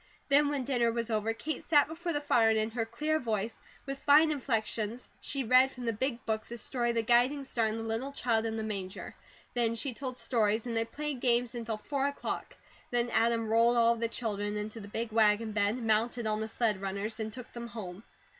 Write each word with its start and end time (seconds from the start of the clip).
Then 0.29 0.49
when 0.49 0.63
dinner 0.63 0.91
was 0.91 1.11
over, 1.11 1.31
Kate 1.31 1.63
sat 1.63 1.87
before 1.87 2.11
the 2.11 2.19
fire 2.21 2.49
and 2.49 2.57
in 2.57 2.71
her 2.71 2.87
clear 2.87 3.19
voice, 3.19 3.61
with 3.85 3.99
fine 3.99 4.31
inflections, 4.31 5.07
she 5.19 5.43
read 5.43 5.71
from 5.71 5.85
the 5.85 5.93
Big 5.93 6.25
Book 6.25 6.47
the 6.47 6.57
story 6.57 6.89
of 6.89 6.95
the 6.95 7.03
guiding 7.03 7.43
star 7.43 7.67
and 7.67 7.77
the 7.79 7.83
little 7.83 8.11
child 8.11 8.47
in 8.47 8.57
the 8.57 8.63
manger. 8.63 9.13
Then 9.53 9.75
she 9.75 9.93
told 9.93 10.17
stories, 10.17 10.65
and 10.65 10.75
they 10.75 10.85
played 10.85 11.19
games 11.19 11.53
until 11.53 11.77
four 11.77 12.07
o'clock; 12.07 12.55
and 12.91 13.09
then 13.09 13.15
Adam 13.15 13.47
rolled 13.47 13.77
all 13.77 13.93
of 13.93 13.99
the 13.99 14.07
children 14.07 14.57
into 14.57 14.79
the 14.79 14.87
big 14.87 15.11
wagon 15.11 15.51
bed 15.51 15.77
mounted 15.77 16.25
on 16.25 16.39
the 16.41 16.47
sled 16.47 16.81
runners, 16.81 17.19
and 17.19 17.31
took 17.31 17.53
them 17.53 17.67
home. 17.67 18.01